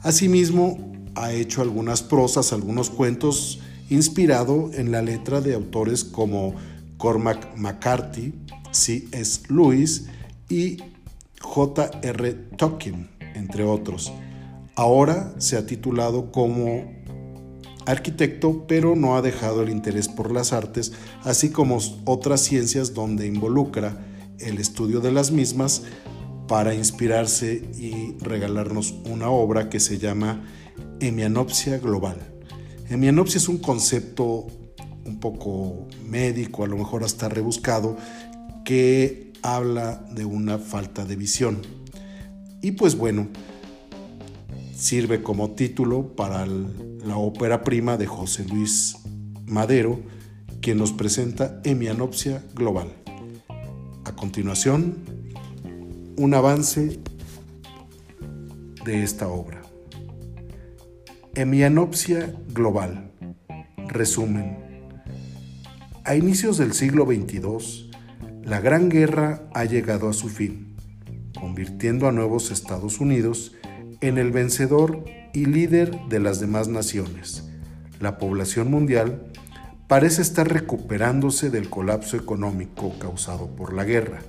Asimismo, 0.00 0.94
ha 1.14 1.30
hecho 1.32 1.62
algunas 1.62 2.02
prosas, 2.02 2.52
algunos 2.52 2.90
cuentos 2.90 3.60
inspirado 3.88 4.72
en 4.74 4.90
la 4.90 5.00
letra 5.00 5.40
de 5.40 5.54
autores 5.54 6.02
como 6.02 6.56
Cormac 6.96 7.56
McCarthy, 7.56 8.34
C.S. 8.72 9.42
Lewis 9.48 10.06
y 10.48 10.78
J.R. 11.46 12.34
Tolkien, 12.56 13.08
entre 13.34 13.64
otros. 13.64 14.12
Ahora 14.74 15.32
se 15.38 15.56
ha 15.56 15.64
titulado 15.64 16.32
como 16.32 16.84
arquitecto, 17.86 18.66
pero 18.66 18.96
no 18.96 19.16
ha 19.16 19.22
dejado 19.22 19.62
el 19.62 19.70
interés 19.70 20.08
por 20.08 20.32
las 20.32 20.52
artes, 20.52 20.92
así 21.22 21.50
como 21.50 21.78
otras 22.04 22.40
ciencias 22.42 22.92
donde 22.92 23.26
involucra 23.26 24.04
el 24.40 24.58
estudio 24.58 25.00
de 25.00 25.12
las 25.12 25.30
mismas 25.30 25.84
para 26.48 26.74
inspirarse 26.74 27.62
y 27.78 28.18
regalarnos 28.20 28.94
una 29.08 29.30
obra 29.30 29.70
que 29.70 29.80
se 29.80 29.98
llama 29.98 30.44
Hemianopsia 31.00 31.78
Global. 31.78 32.18
Hemianopsia 32.90 33.38
es 33.38 33.48
un 33.48 33.58
concepto 33.58 34.48
un 35.06 35.20
poco 35.20 35.86
médico, 36.04 36.64
a 36.64 36.66
lo 36.66 36.76
mejor 36.76 37.04
hasta 37.04 37.28
rebuscado, 37.28 37.96
que 38.64 39.25
habla 39.46 40.04
de 40.10 40.24
una 40.24 40.58
falta 40.58 41.04
de 41.04 41.14
visión. 41.14 41.62
Y 42.62 42.72
pues 42.72 42.96
bueno, 42.96 43.28
sirve 44.74 45.22
como 45.22 45.52
título 45.52 46.16
para 46.16 46.44
la 46.46 47.16
ópera 47.16 47.62
prima 47.62 47.96
de 47.96 48.06
José 48.06 48.44
Luis 48.44 48.96
Madero, 49.46 50.00
quien 50.60 50.78
nos 50.78 50.92
presenta 50.92 51.60
Hemianopsia 51.62 52.42
Global. 52.54 52.92
A 54.04 54.12
continuación, 54.16 54.96
un 56.16 56.34
avance 56.34 56.98
de 58.84 59.02
esta 59.04 59.28
obra. 59.28 59.62
Hemianopsia 61.36 62.34
Global. 62.52 63.12
Resumen. 63.86 64.58
A 66.04 66.16
inicios 66.16 66.58
del 66.58 66.72
siglo 66.72 67.04
XXII, 67.04 67.85
la 68.46 68.60
Gran 68.60 68.90
Guerra 68.90 69.42
ha 69.54 69.64
llegado 69.64 70.08
a 70.08 70.12
su 70.12 70.28
fin, 70.28 70.76
convirtiendo 71.38 72.06
a 72.06 72.12
nuevos 72.12 72.52
Estados 72.52 73.00
Unidos 73.00 73.56
en 74.00 74.18
el 74.18 74.30
vencedor 74.30 75.04
y 75.34 75.46
líder 75.46 75.98
de 76.08 76.20
las 76.20 76.38
demás 76.38 76.68
naciones. 76.68 77.50
La 77.98 78.18
población 78.18 78.70
mundial 78.70 79.32
parece 79.88 80.22
estar 80.22 80.48
recuperándose 80.48 81.50
del 81.50 81.68
colapso 81.68 82.16
económico 82.16 82.96
causado 83.00 83.48
por 83.56 83.74
la 83.74 83.82
guerra, 83.82 84.20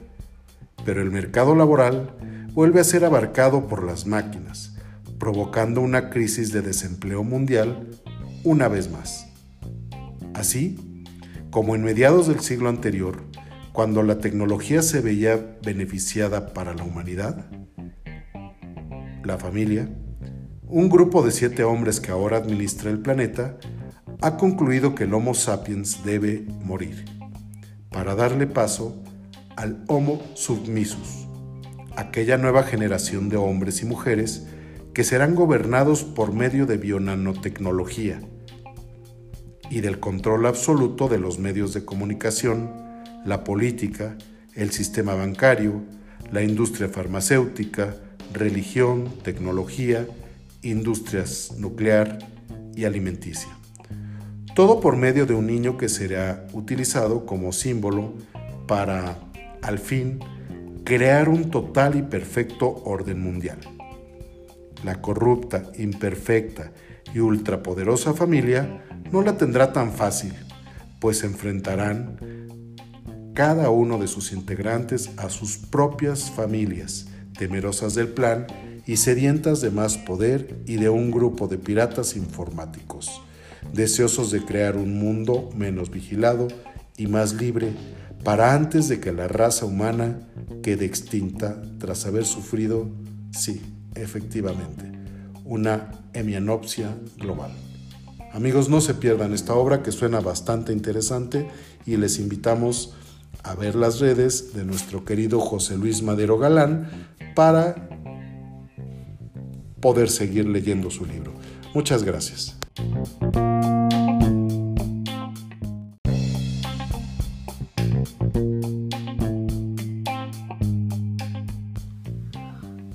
pero 0.84 1.04
el 1.04 1.12
mercado 1.12 1.54
laboral 1.54 2.16
vuelve 2.54 2.80
a 2.80 2.86
ser 2.86 3.06
abarcado 3.06 3.68
por 3.68 3.84
las 3.84 4.08
máquinas, 4.08 4.78
provocando 5.20 5.80
una 5.80 6.10
crisis 6.10 6.52
de 6.52 6.64
desempleo 6.64 7.24
mundial 7.24 7.88
una 8.44 8.68
vez 8.68 8.90
más. 8.90 9.28
Así, 10.34 11.04
como 11.52 11.76
en 11.76 11.84
mediados 11.84 12.28
del 12.28 12.40
siglo 12.40 12.70
anterior, 12.70 13.22
cuando 13.78 14.02
la 14.02 14.18
tecnología 14.18 14.82
se 14.82 15.02
veía 15.02 15.60
beneficiada 15.62 16.52
para 16.52 16.74
la 16.74 16.84
humanidad? 16.84 17.46
La 19.24 19.38
familia, 19.38 19.88
un 20.68 20.90
grupo 20.90 21.22
de 21.22 21.30
siete 21.30 21.64
hombres 21.64 22.00
que 22.00 22.10
ahora 22.10 22.38
administra 22.38 22.90
el 22.90 22.98
planeta, 22.98 23.60
ha 24.20 24.36
concluido 24.36 24.96
que 24.96 25.04
el 25.04 25.14
Homo 25.14 25.36
sapiens 25.36 26.04
debe 26.04 26.44
morir 26.64 27.06
para 27.92 28.16
darle 28.16 28.48
paso 28.48 29.00
al 29.56 29.84
Homo 29.88 30.24
submisus, 30.34 31.28
aquella 31.96 32.40
nueva 32.40 32.64
generación 32.64 33.30
de 33.30 33.38
hombres 33.38 33.84
y 33.84 33.86
mujeres 33.86 34.48
que 34.96 35.04
serán 35.04 35.36
gobernados 35.36 36.04
por 36.04 36.34
medio 36.34 36.66
de 36.66 36.78
bionanotecnología 36.78 38.22
y 39.70 39.82
del 39.82 40.00
control 40.00 40.48
absoluto 40.48 41.08
de 41.10 41.20
los 41.20 41.38
medios 41.38 41.76
de 41.76 41.86
comunicación 41.86 42.87
la 43.28 43.44
política, 43.44 44.18
el 44.56 44.72
sistema 44.72 45.14
bancario, 45.14 45.84
la 46.32 46.42
industria 46.42 46.88
farmacéutica, 46.88 47.98
religión, 48.32 49.14
tecnología, 49.22 50.08
industrias 50.62 51.54
nuclear 51.58 52.20
y 52.74 52.86
alimenticia. 52.86 53.50
Todo 54.56 54.80
por 54.80 54.96
medio 54.96 55.26
de 55.26 55.34
un 55.34 55.46
niño 55.46 55.78
que 55.78 55.90
será 55.90 56.48
utilizado 56.54 57.26
como 57.26 57.52
símbolo 57.52 58.14
para, 58.66 59.20
al 59.62 59.78
fin, 59.78 60.20
crear 60.86 61.28
un 61.28 61.52
total 61.52 61.98
y 61.98 62.04
perfecto 62.04 62.82
orden 62.86 63.20
mundial. 63.22 63.60
La 64.86 65.02
corrupta, 65.02 65.64
imperfecta 65.78 66.72
y 67.14 67.20
ultrapoderosa 67.20 68.14
familia 68.14 68.86
no 69.12 69.22
la 69.22 69.38
tendrá 69.38 69.74
tan 69.74 69.92
fácil, 69.92 70.34
pues 71.02 71.20
se 71.20 71.28
enfrentarán 71.28 72.37
cada 73.38 73.70
uno 73.70 74.00
de 74.00 74.08
sus 74.08 74.32
integrantes 74.32 75.12
a 75.18 75.30
sus 75.30 75.60
propias 75.60 76.32
familias, 76.32 77.06
temerosas 77.38 77.94
del 77.94 78.08
plan 78.08 78.48
y 78.88 78.98
sedientas 78.98 79.62
de 79.62 79.70
más 79.70 79.96
poder 80.00 80.58
y 80.66 80.78
de 80.78 80.90
un 80.90 81.12
grupo 81.12 81.48
de 81.48 81.60
piratas 81.60 82.16
informáticos, 82.16 83.22
deseosos 83.74 84.32
de 84.32 84.44
crear 84.44 84.76
un 84.76 84.98
mundo 84.98 85.52
menos 85.56 85.92
vigilado 85.92 86.48
y 86.98 87.06
más 87.06 87.36
libre 87.36 87.74
para 88.24 88.56
antes 88.56 88.88
de 88.88 89.00
que 89.00 89.14
la 89.14 89.28
raza 89.28 89.68
humana 89.68 90.20
quede 90.64 90.86
extinta 90.86 91.62
tras 91.78 92.08
haber 92.08 92.26
sufrido, 92.26 92.90
sí, 93.30 93.62
efectivamente, 93.94 94.92
una 95.46 95.92
hemianopsia 96.14 96.90
global. 97.18 97.52
Amigos, 98.34 98.68
no 98.68 98.82
se 98.82 98.96
pierdan 98.96 99.36
esta 99.36 99.54
obra 99.54 99.84
que 99.84 99.92
suena 99.92 100.22
bastante 100.22 100.74
interesante 100.74 101.48
y 101.86 101.98
les 101.98 102.18
invitamos 102.18 102.96
a 103.44 103.56
ver 103.56 103.76
las 103.76 104.00
redes 104.00 104.54
de 104.54 104.66
nuestro 104.66 105.06
querido 105.06 105.40
José 105.40 105.78
Luis 105.78 106.02
Madero 106.02 106.38
Galán 106.38 106.90
para 107.36 107.88
poder 109.80 110.10
seguir 110.10 110.48
leyendo 110.48 110.90
su 110.90 111.06
libro. 111.06 111.34
Muchas 111.74 112.04
gracias. 112.04 112.58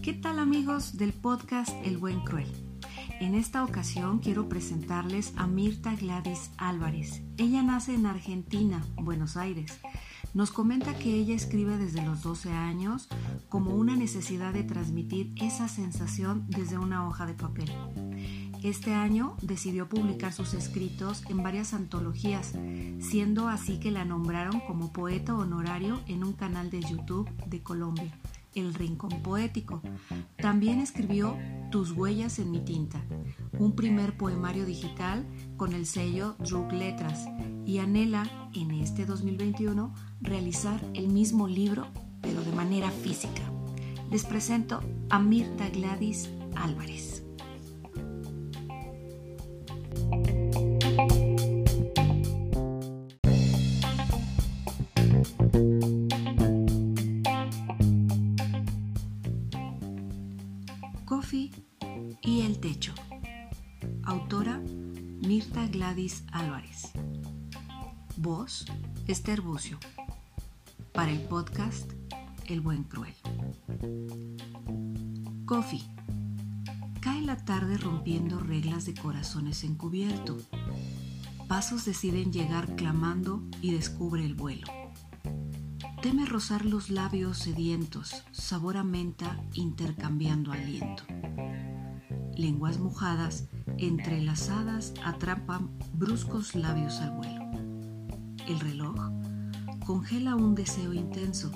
¿Qué 0.02 0.14
tal 0.14 0.38
amigos 0.38 0.96
del 0.96 1.12
podcast 1.12 1.70
El 1.84 1.98
Buen 1.98 2.20
Cruel? 2.24 2.50
En 3.20 3.36
esta 3.36 3.62
ocasión 3.62 4.18
quiero 4.18 4.48
presentarles 4.48 5.32
a 5.36 5.46
Mirta 5.46 5.94
Gladys 5.94 6.50
Álvarez. 6.58 7.22
Ella 7.36 7.62
nace 7.62 7.94
en 7.94 8.06
Argentina, 8.06 8.84
Buenos 8.96 9.36
Aires. 9.36 9.78
Nos 10.34 10.50
comenta 10.50 10.96
que 10.96 11.14
ella 11.14 11.34
escribe 11.34 11.76
desde 11.76 12.00
los 12.00 12.22
12 12.22 12.50
años 12.52 13.08
como 13.50 13.74
una 13.74 13.96
necesidad 13.96 14.54
de 14.54 14.62
transmitir 14.62 15.34
esa 15.36 15.68
sensación 15.68 16.46
desde 16.48 16.78
una 16.78 17.06
hoja 17.06 17.26
de 17.26 17.34
papel. 17.34 17.70
Este 18.62 18.94
año 18.94 19.36
decidió 19.42 19.90
publicar 19.90 20.32
sus 20.32 20.54
escritos 20.54 21.22
en 21.28 21.42
varias 21.42 21.74
antologías, 21.74 22.54
siendo 22.98 23.48
así 23.48 23.78
que 23.78 23.90
la 23.90 24.06
nombraron 24.06 24.60
como 24.60 24.90
poeta 24.90 25.34
honorario 25.34 26.00
en 26.06 26.24
un 26.24 26.32
canal 26.32 26.70
de 26.70 26.80
YouTube 26.80 27.28
de 27.46 27.62
Colombia. 27.62 28.18
El 28.54 28.74
Rincón 28.74 29.22
Poético. 29.22 29.80
También 30.36 30.80
escribió 30.80 31.36
Tus 31.70 31.92
huellas 31.92 32.38
en 32.38 32.50
mi 32.50 32.60
tinta, 32.60 33.02
un 33.58 33.74
primer 33.74 34.16
poemario 34.16 34.66
digital 34.66 35.26
con 35.56 35.72
el 35.72 35.86
sello 35.86 36.36
Drug 36.38 36.70
Letras 36.72 37.26
y 37.66 37.78
anhela 37.78 38.28
en 38.54 38.70
este 38.72 39.06
2021 39.06 39.94
realizar 40.20 40.80
el 40.94 41.08
mismo 41.08 41.48
libro 41.48 41.86
pero 42.20 42.42
de 42.42 42.52
manera 42.52 42.90
física. 42.90 43.42
Les 44.10 44.24
presento 44.24 44.80
a 45.10 45.18
Mirta 45.18 45.68
Gladys 45.70 46.30
Álvarez. 46.54 47.24
Coffee 61.04 61.50
y 62.22 62.42
el 62.42 62.58
techo. 62.58 62.94
Autora 64.04 64.60
Mirta 65.26 65.66
Gladys 65.66 66.24
Álvarez. 66.32 66.92
Voz 68.16 68.66
Esther 69.06 69.40
Bucio. 69.40 69.78
Para 70.92 71.10
el 71.10 71.20
podcast 71.22 71.90
El 72.46 72.60
Buen 72.60 72.84
Cruel. 72.84 73.14
Coffee. 75.46 75.82
Cae 77.00 77.22
la 77.22 77.36
tarde 77.44 77.78
rompiendo 77.78 78.38
reglas 78.38 78.84
de 78.84 78.94
corazones 78.94 79.64
encubierto. 79.64 80.36
Pasos 81.48 81.84
deciden 81.84 82.32
llegar 82.32 82.76
clamando 82.76 83.42
y 83.60 83.72
descubre 83.72 84.24
el 84.24 84.34
vuelo. 84.34 84.66
Teme 86.02 86.26
rozar 86.26 86.64
los 86.66 86.90
labios 86.90 87.38
sedientos, 87.38 88.24
sabor 88.32 88.76
a 88.76 88.84
menta 88.84 89.42
intercambiando 89.54 90.52
aliento. 90.52 91.04
Lenguas 92.36 92.78
mojadas, 92.78 93.48
entrelazadas, 93.78 94.94
atrapan 95.04 95.70
bruscos 95.94 96.54
labios 96.54 97.00
al 97.00 97.12
vuelo. 97.12 97.41
El 98.48 98.58
reloj 98.58 98.96
congela 99.86 100.34
un 100.34 100.54
deseo 100.54 100.92
intenso, 100.92 101.52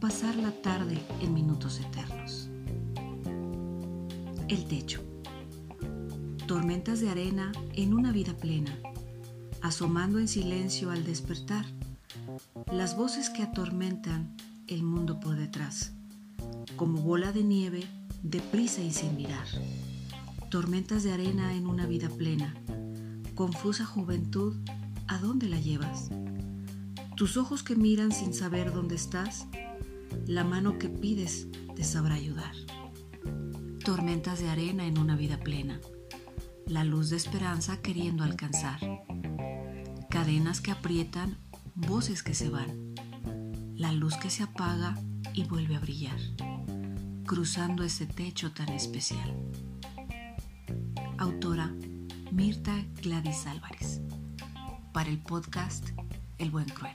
pasar 0.00 0.36
la 0.36 0.52
tarde 0.52 1.00
en 1.20 1.34
minutos 1.34 1.80
eternos. 1.80 2.48
El 4.48 4.64
techo. 4.66 5.02
Tormentas 6.46 7.00
de 7.00 7.10
arena 7.10 7.50
en 7.72 7.94
una 7.94 8.12
vida 8.12 8.36
plena, 8.36 8.78
asomando 9.60 10.18
en 10.18 10.28
silencio 10.28 10.90
al 10.90 11.04
despertar 11.04 11.64
las 12.70 12.96
voces 12.96 13.30
que 13.30 13.42
atormentan 13.42 14.36
el 14.68 14.82
mundo 14.82 15.18
por 15.18 15.36
detrás, 15.36 15.92
como 16.76 17.00
bola 17.00 17.32
de 17.32 17.42
nieve, 17.42 17.84
deprisa 18.22 18.82
y 18.82 18.92
sin 18.92 19.16
mirar. 19.16 19.46
Tormentas 20.50 21.02
de 21.02 21.12
arena 21.12 21.54
en 21.54 21.66
una 21.66 21.86
vida 21.86 22.08
plena, 22.08 22.54
confusa 23.34 23.84
juventud, 23.84 24.54
¿a 25.08 25.18
dónde 25.18 25.48
la 25.48 25.60
llevas? 25.60 26.10
Tus 27.16 27.36
ojos 27.36 27.62
que 27.62 27.76
miran 27.76 28.12
sin 28.12 28.34
saber 28.34 28.72
dónde 28.72 28.94
estás, 28.96 29.46
la 30.26 30.44
mano 30.44 30.78
que 30.78 30.88
pides 30.88 31.48
te 31.76 31.84
sabrá 31.84 32.14
ayudar. 32.14 32.54
Tormentas 33.84 34.40
de 34.40 34.48
arena 34.48 34.86
en 34.86 34.98
una 34.98 35.16
vida 35.16 35.38
plena, 35.38 35.80
la 36.66 36.84
luz 36.84 37.10
de 37.10 37.16
esperanza 37.16 37.80
queriendo 37.82 38.24
alcanzar. 38.24 38.78
Cadenas 40.10 40.60
que 40.60 40.70
aprietan 40.70 41.38
voces 41.74 42.22
que 42.22 42.34
se 42.34 42.48
van, 42.48 42.94
la 43.74 43.92
luz 43.92 44.16
que 44.16 44.30
se 44.30 44.42
apaga 44.42 44.96
y 45.34 45.44
vuelve 45.44 45.76
a 45.76 45.80
brillar, 45.80 46.18
cruzando 47.26 47.84
ese 47.84 48.06
techo 48.06 48.52
tan 48.52 48.70
especial. 48.70 49.36
Autora 51.18 51.74
Mirta 52.32 52.84
Gladys 53.02 53.46
Álvarez, 53.46 54.00
para 54.94 55.10
el 55.10 55.18
podcast 55.18 55.88
El 56.38 56.50
Buen 56.50 56.66
Cruel. 56.66 56.94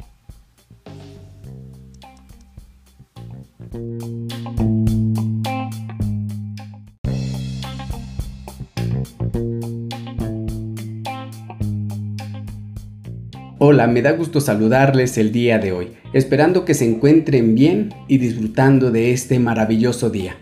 Hola, 13.57 13.87
me 13.87 14.01
da 14.01 14.13
gusto 14.13 14.39
saludarles 14.39 15.17
el 15.17 15.33
día 15.33 15.59
de 15.59 15.73
hoy, 15.73 15.91
esperando 16.13 16.63
que 16.63 16.75
se 16.75 16.85
encuentren 16.85 17.53
bien 17.53 17.93
y 18.07 18.17
disfrutando 18.17 18.91
de 18.91 19.11
este 19.11 19.39
maravilloso 19.39 20.09
día. 20.09 20.37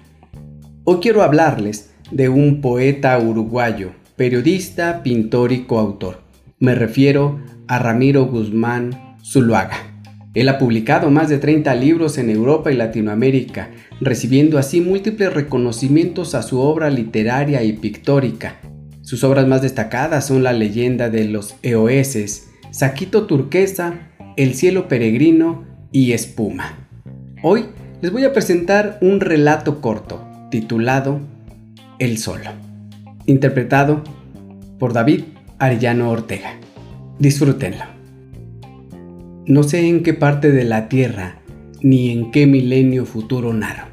Hoy 0.83 0.99
quiero 1.01 1.23
hablarles 1.23 1.91
de 2.11 2.29
un 2.29 2.61
poeta 2.61 3.17
uruguayo, 3.17 3.93
periodista, 4.15 5.01
pintor 5.01 5.51
y 5.51 5.63
coautor. 5.63 6.26
Me 6.59 6.73
refiero 6.73 7.39
a 7.67 7.77
Ramiro 7.77 8.25
Guzmán 8.25 9.15
Zuluaga. 9.23 9.77
Él 10.33 10.49
ha 10.49 10.57
publicado 10.57 11.11
más 11.11 11.29
de 11.29 11.37
30 11.37 11.75
libros 11.75 12.17
en 12.17 12.31
Europa 12.31 12.71
y 12.71 12.75
Latinoamérica, 12.75 13.69
recibiendo 14.01 14.57
así 14.57 14.81
múltiples 14.81 15.31
reconocimientos 15.31 16.33
a 16.33 16.41
su 16.41 16.59
obra 16.59 16.89
literaria 16.89 17.61
y 17.61 17.73
pictórica. 17.73 18.59
Sus 19.01 19.23
obras 19.23 19.47
más 19.47 19.61
destacadas 19.61 20.25
son 20.25 20.41
La 20.41 20.51
leyenda 20.51 21.11
de 21.11 21.25
los 21.25 21.55
Eoeses, 21.61 22.49
Saquito 22.71 23.27
Turquesa, 23.27 24.09
El 24.35 24.55
cielo 24.55 24.87
peregrino 24.87 25.63
y 25.91 26.13
Espuma. 26.13 26.89
Hoy 27.43 27.65
les 28.01 28.11
voy 28.11 28.23
a 28.23 28.33
presentar 28.33 28.97
un 29.01 29.19
relato 29.19 29.79
corto 29.79 30.27
titulado 30.49 31.21
El 31.99 32.17
Solo, 32.17 32.49
interpretado 33.27 34.03
por 34.79 34.93
David 34.93 35.36
Arellano 35.59 36.09
Ortega. 36.09 36.59
Disfrútenlo. 37.19 37.85
No 39.45 39.63
sé 39.63 39.87
en 39.87 40.03
qué 40.03 40.13
parte 40.13 40.51
de 40.51 40.63
la 40.63 40.89
Tierra 40.89 41.39
ni 41.81 42.09
en 42.09 42.31
qué 42.31 42.47
milenio 42.47 43.05
futuro 43.05 43.53
naro. 43.53 43.83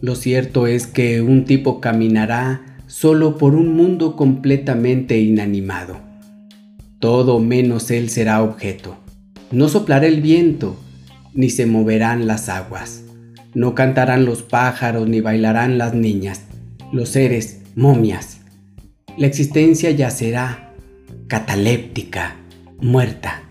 Lo 0.00 0.14
cierto 0.14 0.66
es 0.66 0.86
que 0.86 1.22
un 1.22 1.44
tipo 1.44 1.80
caminará 1.80 2.78
solo 2.86 3.36
por 3.38 3.54
un 3.54 3.74
mundo 3.74 4.16
completamente 4.16 5.18
inanimado 5.18 6.08
todo 6.98 7.38
menos 7.38 7.92
él 7.92 8.10
será 8.10 8.42
objeto. 8.42 8.96
No 9.52 9.68
soplará 9.68 10.06
el 10.06 10.20
viento, 10.20 10.76
ni 11.32 11.48
se 11.48 11.64
moverán 11.64 12.26
las 12.26 12.48
aguas. 12.48 13.04
No 13.54 13.74
cantarán 13.74 14.24
los 14.24 14.42
pájaros, 14.42 15.08
ni 15.08 15.20
bailarán 15.20 15.78
las 15.78 15.94
niñas, 15.94 16.42
los 16.92 17.10
seres, 17.10 17.60
momias. 17.76 18.40
La 19.16 19.28
existencia 19.28 19.90
yacerá, 19.92 20.67
cataléptica, 21.28 22.36
muerta. 22.80 23.42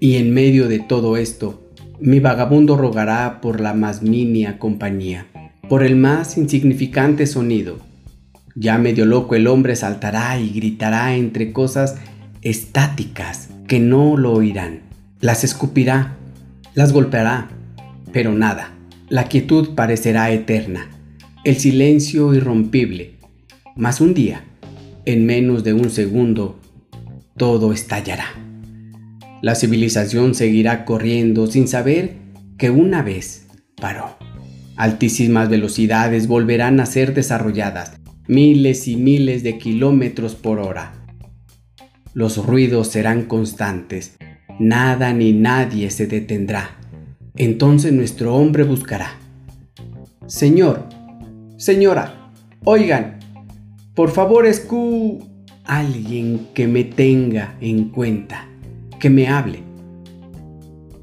Y 0.00 0.16
en 0.16 0.32
medio 0.32 0.66
de 0.66 0.80
todo 0.80 1.18
esto, 1.18 1.70
mi 2.00 2.20
vagabundo 2.20 2.76
rogará 2.78 3.42
por 3.42 3.60
la 3.60 3.74
más 3.74 4.02
minia 4.02 4.58
compañía, 4.58 5.26
por 5.68 5.84
el 5.84 5.94
más 5.94 6.38
insignificante 6.38 7.26
sonido. 7.26 7.78
Ya 8.54 8.78
medio 8.78 9.04
loco 9.04 9.34
el 9.34 9.46
hombre 9.46 9.76
saltará 9.76 10.40
y 10.40 10.50
gritará 10.50 11.14
entre 11.14 11.52
cosas 11.52 11.96
estáticas 12.40 13.50
que 13.68 13.78
no 13.78 14.16
lo 14.16 14.32
oirán. 14.32 14.80
Las 15.20 15.44
escupirá, 15.44 16.16
las 16.74 16.94
golpeará, 16.94 17.50
pero 18.12 18.32
nada. 18.32 18.72
La 19.10 19.24
quietud 19.24 19.74
parecerá 19.74 20.30
eterna, 20.32 20.88
el 21.44 21.56
silencio 21.56 22.32
irrompible. 22.32 23.16
Mas 23.76 24.00
un 24.00 24.14
día, 24.14 24.44
en 25.04 25.26
menos 25.26 25.62
de 25.62 25.74
un 25.74 25.90
segundo, 25.90 26.58
todo 27.36 27.72
estallará. 27.72 28.26
La 29.42 29.54
civilización 29.54 30.34
seguirá 30.34 30.84
corriendo 30.84 31.46
sin 31.46 31.66
saber 31.66 32.16
que 32.58 32.70
una 32.70 33.02
vez 33.02 33.48
paró. 33.76 34.16
Altísimas 34.76 35.48
velocidades 35.48 36.28
volverán 36.28 36.80
a 36.80 36.86
ser 36.86 37.14
desarrolladas, 37.14 38.00
miles 38.28 38.86
y 38.88 38.96
miles 38.96 39.42
de 39.42 39.58
kilómetros 39.58 40.34
por 40.34 40.60
hora. 40.60 40.92
Los 42.14 42.44
ruidos 42.44 42.88
serán 42.88 43.24
constantes, 43.24 44.16
nada 44.58 45.12
ni 45.12 45.32
nadie 45.32 45.90
se 45.90 46.06
detendrá. 46.06 46.78
Entonces 47.34 47.92
nuestro 47.92 48.34
hombre 48.36 48.64
buscará. 48.64 49.18
Señor, 50.26 50.88
señora, 51.56 52.32
oigan, 52.64 53.18
por 53.94 54.10
favor 54.10 54.46
escu... 54.46 55.31
alguien 55.64 56.48
que 56.54 56.66
me 56.66 56.84
tenga 56.84 57.56
en 57.60 57.90
cuenta, 57.90 58.48
que 59.00 59.10
me 59.10 59.28
hable. 59.28 59.60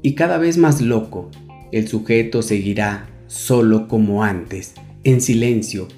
Y 0.02 0.14
cada 0.14 0.38
vez 0.38 0.58
más 0.58 0.80
loco, 0.80 1.30
el 1.72 1.88
sujeto 1.88 2.42
seguirá 2.42 3.08
solo 3.26 3.88
como 3.88 4.24
antes, 4.24 4.74
en 5.04 5.20
silencio, 5.20 5.88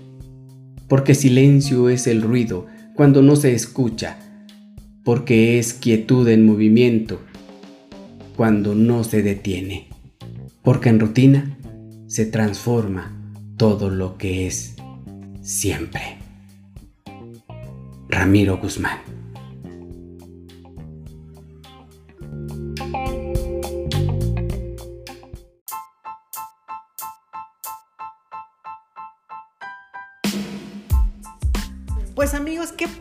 porque 0.88 1.14
silencio 1.14 1.88
es 1.88 2.06
el 2.06 2.22
ruido 2.22 2.66
cuando 2.94 3.22
no 3.22 3.36
se 3.36 3.54
escucha, 3.54 4.18
porque 5.04 5.58
es 5.58 5.72
quietud 5.72 6.28
en 6.28 6.44
movimiento 6.44 7.20
cuando 8.36 8.74
no 8.74 9.04
se 9.04 9.22
detiene, 9.22 9.88
porque 10.62 10.88
en 10.88 11.00
rutina 11.00 11.58
se 12.06 12.26
transforma 12.26 13.18
todo 13.56 13.88
lo 13.88 14.18
que 14.18 14.46
es 14.46 14.74
siempre. 15.40 16.21
Ramiro 18.12 18.58
Guzmán 18.58 19.21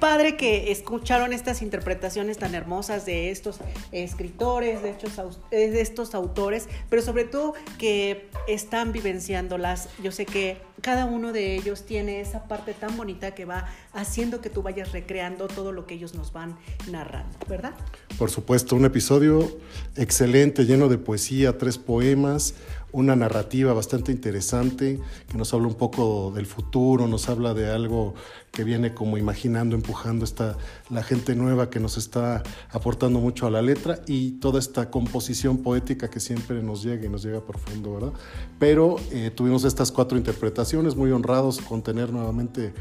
padre 0.01 0.35
que 0.35 0.71
escucharon 0.71 1.31
estas 1.31 1.61
interpretaciones 1.61 2.39
tan 2.39 2.55
hermosas 2.55 3.05
de 3.05 3.29
estos 3.29 3.59
escritores, 3.91 4.81
de 4.81 4.89
estos, 4.89 5.39
de 5.51 5.79
estos 5.79 6.15
autores, 6.15 6.67
pero 6.89 7.03
sobre 7.03 7.23
todo 7.23 7.53
que 7.77 8.29
están 8.47 8.91
vivenciándolas. 8.91 9.89
Yo 10.03 10.11
sé 10.11 10.25
que 10.25 10.57
cada 10.81 11.05
uno 11.05 11.31
de 11.31 11.55
ellos 11.55 11.85
tiene 11.85 12.19
esa 12.19 12.47
parte 12.47 12.73
tan 12.73 12.97
bonita 12.97 13.35
que 13.35 13.45
va 13.45 13.67
haciendo 13.93 14.41
que 14.41 14.49
tú 14.49 14.63
vayas 14.63 14.91
recreando 14.91 15.47
todo 15.47 15.71
lo 15.71 15.85
que 15.85 15.93
ellos 15.93 16.15
nos 16.15 16.33
van 16.33 16.57
narrando, 16.89 17.37
¿verdad? 17.47 17.73
Por 18.17 18.31
supuesto, 18.31 18.75
un 18.75 18.85
episodio 18.85 19.55
excelente, 19.95 20.65
lleno 20.65 20.89
de 20.89 20.97
poesía, 20.97 21.59
tres 21.59 21.77
poemas, 21.77 22.55
una 22.91 23.15
narrativa 23.15 23.73
bastante 23.73 24.11
interesante 24.11 24.99
que 25.29 25.37
nos 25.37 25.53
habla 25.53 25.67
un 25.67 25.75
poco 25.75 26.31
del 26.35 26.45
futuro, 26.45 27.07
nos 27.07 27.29
habla 27.29 27.53
de 27.53 27.71
algo 27.71 28.13
que 28.51 28.63
viene 28.63 28.93
como 28.93 29.17
imaginando, 29.17 29.75
empujando 29.75 30.25
esta, 30.25 30.57
la 30.89 31.03
gente 31.03 31.35
nueva 31.35 31.69
que 31.69 31.79
nos 31.79 31.97
está 31.97 32.43
aportando 32.69 33.19
mucho 33.19 33.47
a 33.47 33.49
la 33.49 33.61
letra 33.61 34.01
y 34.07 34.33
toda 34.39 34.59
esta 34.59 34.89
composición 34.89 35.59
poética 35.59 36.09
que 36.09 36.19
siempre 36.19 36.61
nos 36.61 36.83
llega 36.83 37.05
y 37.05 37.09
nos 37.09 37.23
llega 37.23 37.45
profundo, 37.45 37.93
¿verdad? 37.93 38.13
Pero 38.59 38.97
eh, 39.11 39.31
tuvimos 39.33 39.63
estas 39.63 39.91
cuatro 39.91 40.17
interpretaciones, 40.17 40.95
muy 40.95 41.11
honrados 41.11 41.59
con 41.59 41.81
tener 41.81 42.11
nuevamente 42.11 42.73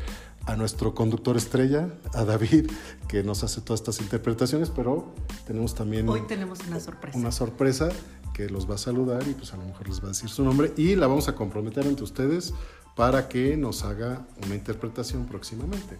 a 0.46 0.56
nuestro 0.56 0.94
conductor 0.94 1.36
estrella, 1.36 1.88
a 2.14 2.24
David, 2.24 2.70
que 3.08 3.22
nos 3.22 3.44
hace 3.44 3.60
todas 3.60 3.80
estas 3.80 4.00
interpretaciones, 4.00 4.70
pero 4.70 5.14
tenemos 5.46 5.74
también... 5.74 6.08
Hoy 6.08 6.22
tenemos 6.26 6.58
una 6.66 6.80
sorpresa. 6.80 7.18
Una 7.18 7.30
sorpresa 7.30 7.90
que 8.32 8.48
los 8.48 8.68
va 8.68 8.74
a 8.74 8.78
saludar 8.78 9.22
y 9.28 9.34
pues 9.34 9.52
a 9.52 9.56
lo 9.56 9.64
mejor 9.64 9.88
les 9.88 10.00
va 10.00 10.06
a 10.06 10.08
decir 10.08 10.28
su 10.28 10.44
nombre 10.44 10.72
y 10.76 10.96
la 10.96 11.06
vamos 11.06 11.28
a 11.28 11.34
comprometer 11.34 11.86
ante 11.86 12.02
ustedes 12.02 12.54
para 12.96 13.28
que 13.28 13.56
nos 13.56 13.84
haga 13.84 14.26
una 14.44 14.54
interpretación 14.54 15.26
próximamente. 15.26 15.96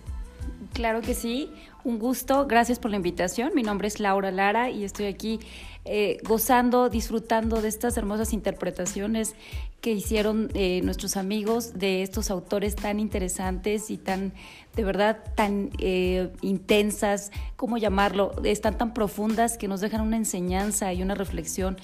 Claro 0.72 1.00
que 1.00 1.14
sí, 1.14 1.50
un 1.84 1.98
gusto, 1.98 2.46
gracias 2.46 2.78
por 2.78 2.90
la 2.90 2.96
invitación. 2.96 3.52
Mi 3.54 3.62
nombre 3.62 3.88
es 3.88 3.98
Laura 3.98 4.30
Lara 4.30 4.70
y 4.70 4.84
estoy 4.84 5.06
aquí 5.06 5.40
eh, 5.84 6.18
gozando, 6.24 6.88
disfrutando 6.88 7.60
de 7.60 7.68
estas 7.68 7.96
hermosas 7.96 8.32
interpretaciones 8.32 9.34
que 9.80 9.92
hicieron 9.92 10.50
eh, 10.54 10.80
nuestros 10.84 11.16
amigos 11.16 11.72
de 11.74 12.02
estos 12.02 12.30
autores 12.30 12.76
tan 12.76 13.00
interesantes 13.00 13.90
y 13.90 13.96
tan, 13.96 14.32
de 14.76 14.84
verdad, 14.84 15.18
tan 15.34 15.70
eh, 15.78 16.30
intensas, 16.42 17.32
¿cómo 17.56 17.78
llamarlo? 17.78 18.32
Están 18.44 18.76
tan 18.76 18.92
profundas 18.94 19.56
que 19.56 19.68
nos 19.68 19.80
dejan 19.80 20.02
una 20.02 20.18
enseñanza 20.18 20.92
y 20.92 21.02
una 21.02 21.14
reflexión 21.14 21.78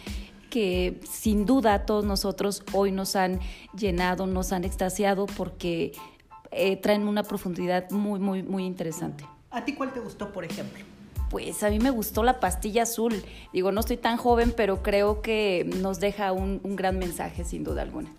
que 0.57 0.99
sin 1.07 1.45
duda 1.45 1.75
a 1.75 1.85
todos 1.85 2.07
nosotros 2.07 2.63
hoy 2.73 2.91
nos 2.91 3.15
han 3.15 3.41
llenado, 3.79 4.27
nos 4.27 4.53
han 4.53 4.65
extasiado 4.65 5.27
porque 5.27 5.93
eh, 6.51 6.79
traen 6.79 7.07
una 7.09 7.25
profundidad 7.25 7.91
muy, 7.91 8.19
muy, 8.19 8.43
muy 8.43 8.65
interesante. 8.65 9.27
¿A 9.51 9.67
ti 9.67 9.75
cuál 9.75 9.93
te 9.93 10.01
gustó, 10.01 10.33
por 10.33 10.47
ejemplo? 10.47 10.83
Pues 11.29 11.63
a 11.63 11.69
mí 11.69 11.79
me 11.79 11.91
gustó 11.91 12.23
la 12.23 12.41
pastilla 12.41 12.85
azul. 12.85 13.23
Digo, 13.53 13.71
no 13.71 13.81
estoy 13.81 13.99
tan 13.99 14.17
joven, 14.17 14.55
pero 14.57 14.83
creo 14.83 15.21
que 15.21 15.71
nos 15.83 16.01
deja 16.01 16.33
un, 16.33 16.63
un 16.63 16.75
gran 16.75 16.99
mensaje, 16.99 17.45
sin 17.45 17.63
duda 17.63 17.83
alguna. 17.83 18.11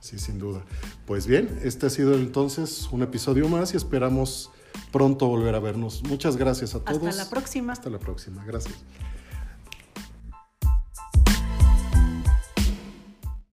Sí, 0.00 0.18
sin 0.18 0.38
duda. 0.38 0.64
Pues 1.04 1.26
bien, 1.26 1.60
este 1.62 1.88
ha 1.88 1.90
sido 1.90 2.14
entonces 2.14 2.88
un 2.90 3.02
episodio 3.02 3.50
más 3.50 3.74
y 3.74 3.76
esperamos 3.76 4.50
pronto 4.92 5.28
volver 5.28 5.54
a 5.54 5.60
vernos. 5.60 6.02
Muchas 6.04 6.38
gracias 6.38 6.74
a 6.74 6.80
todos. 6.80 7.06
Hasta 7.06 7.22
la 7.24 7.28
próxima. 7.28 7.74
Hasta 7.74 7.90
la 7.90 7.98
próxima. 7.98 8.42
Gracias. 8.46 8.76